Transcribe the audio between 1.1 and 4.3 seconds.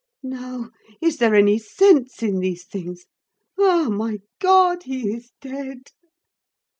there any sense in these things? Ah! my